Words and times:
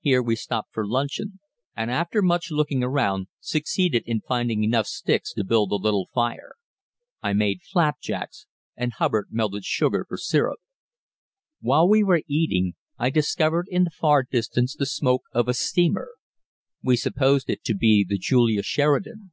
Here 0.00 0.22
we 0.22 0.34
stopped 0.34 0.72
for 0.72 0.86
luncheon, 0.86 1.40
and 1.76 1.90
after 1.90 2.22
much 2.22 2.50
looking 2.50 2.82
around, 2.82 3.26
succeeded 3.38 4.02
in 4.06 4.22
finding 4.22 4.64
enough 4.64 4.86
sticks 4.86 5.34
to 5.34 5.44
build 5.44 5.72
a 5.72 5.74
little 5.74 6.08
fire. 6.14 6.52
I 7.22 7.34
made 7.34 7.60
flapjacks, 7.70 8.46
and 8.78 8.94
Hubbard 8.94 9.26
melted 9.30 9.66
sugar 9.66 10.06
for 10.08 10.16
syrup. 10.16 10.58
While 11.60 11.86
we 11.86 12.02
were 12.02 12.22
eating, 12.26 12.76
I 12.96 13.10
discovered 13.10 13.66
in 13.70 13.84
the 13.84 13.90
far 13.90 14.22
distance 14.22 14.74
the 14.74 14.86
smoke 14.86 15.24
of 15.32 15.48
a 15.48 15.52
steamer. 15.52 16.12
We 16.82 16.96
supposed 16.96 17.50
it 17.50 17.62
to 17.64 17.74
be 17.74 18.06
the 18.08 18.16
Julia 18.16 18.62
Sheridan. 18.62 19.32